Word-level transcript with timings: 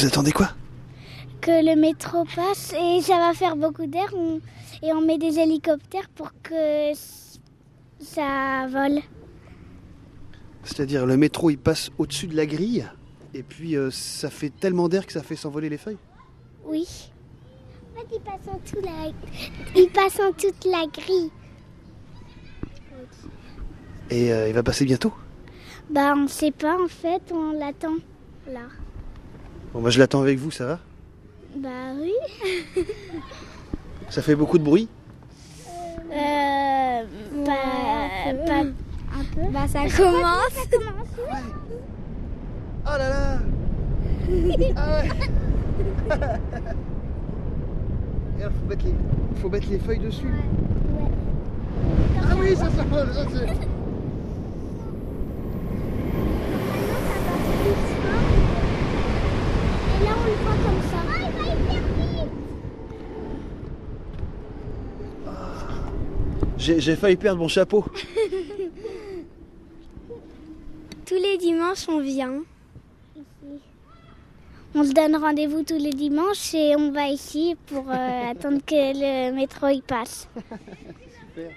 Vous 0.00 0.06
attendez 0.06 0.32
quoi? 0.32 0.48
Que 1.42 1.62
le 1.62 1.78
métro 1.78 2.24
passe 2.34 2.72
et 2.72 3.02
ça 3.02 3.18
va 3.18 3.34
faire 3.34 3.54
beaucoup 3.54 3.86
d'air 3.86 4.08
on- 4.14 4.40
et 4.82 4.94
on 4.94 5.02
met 5.02 5.18
des 5.18 5.38
hélicoptères 5.38 6.08
pour 6.08 6.30
que 6.42 6.94
ça 8.00 8.66
vole. 8.70 9.00
C'est-à-dire 10.64 11.04
le 11.04 11.18
métro 11.18 11.50
il 11.50 11.58
passe 11.58 11.90
au-dessus 11.98 12.28
de 12.28 12.36
la 12.36 12.46
grille 12.46 12.86
et 13.34 13.42
puis 13.42 13.76
euh, 13.76 13.90
ça 13.90 14.30
fait 14.30 14.48
tellement 14.48 14.88
d'air 14.88 15.04
que 15.06 15.12
ça 15.12 15.22
fait 15.22 15.36
s'envoler 15.36 15.68
les 15.68 15.76
feuilles? 15.76 15.98
Oui. 16.64 17.10
En 17.94 18.00
fait, 18.00 18.06
il 18.14 18.20
passe 18.20 18.48
en, 18.48 18.58
tout 18.58 18.82
la... 18.82 19.12
il 19.76 19.90
passe 19.90 20.18
en 20.18 20.32
toute 20.32 20.64
la 20.64 20.86
grille. 20.86 21.30
Et 24.08 24.32
euh, 24.32 24.48
il 24.48 24.54
va 24.54 24.62
passer 24.62 24.86
bientôt? 24.86 25.12
Bah, 25.90 26.14
on 26.16 26.26
sait 26.26 26.52
pas 26.52 26.82
en 26.82 26.88
fait, 26.88 27.20
on 27.32 27.52
l'attend 27.52 27.96
là. 28.46 28.62
Bon 29.72 29.80
bah 29.80 29.90
je 29.90 29.98
l'attends 29.98 30.22
avec 30.22 30.38
vous, 30.38 30.50
ça 30.50 30.66
va? 30.66 30.78
Bah 31.56 31.68
oui. 32.00 32.12
Ça 34.08 34.22
fait 34.22 34.34
beaucoup 34.34 34.58
de 34.58 34.64
bruit? 34.64 34.88
Euh, 36.12 37.02
pas, 37.46 38.32
pas 38.46 38.60
un 38.60 39.24
peu. 39.34 39.42
Bah, 39.52 39.68
ça 39.68 39.80
commence. 39.96 40.58
Oh 42.84 42.96
là 42.98 42.98
là 42.98 43.38
Ah 44.74 45.02
ouais 45.02 45.08
alors, 48.40 48.52
faut 48.52 48.68
mettre 48.68 48.84
les, 48.86 48.94
faut 49.40 49.48
mettre 49.48 49.68
les 49.70 49.78
feuilles 49.78 49.98
dessus. 50.00 50.26
Ah 52.22 52.34
oui, 52.36 52.56
ça 52.56 52.68
s'envole, 52.70 53.12
ça 53.14 53.26
c'est... 53.32 53.44
Et 59.94 60.04
là, 60.04 60.10
on 60.16 60.26
le 60.26 60.32
voit 60.42 60.58
comme 60.64 60.82
ça. 60.89 60.89
Ah, 60.89 60.89
il 60.89 60.89
va 60.89 60.89
hyper 60.89 60.89
vite. 60.89 60.89
J'ai, 66.56 66.78
j'ai 66.78 66.94
failli 66.94 67.16
perdre 67.16 67.40
mon 67.40 67.48
chapeau. 67.48 67.84
Tous 71.06 71.14
les 71.14 71.38
dimanches, 71.38 71.88
on 71.88 72.00
vient. 72.00 72.42
On 74.74 74.84
se 74.84 74.92
donne 74.92 75.16
rendez-vous 75.16 75.64
tous 75.64 75.78
les 75.78 75.90
dimanches 75.90 76.54
et 76.54 76.76
on 76.76 76.92
va 76.92 77.08
ici 77.08 77.56
pour 77.66 77.90
euh, 77.90 78.30
attendre 78.30 78.60
que 78.64 78.74
le 78.74 79.32
métro 79.34 79.66
y 79.68 79.80
passe. 79.80 80.28
Super. 81.34 81.50